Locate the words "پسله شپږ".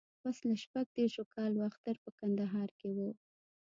0.21-0.85